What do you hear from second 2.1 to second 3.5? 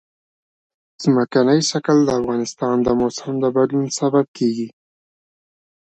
افغانستان د موسم د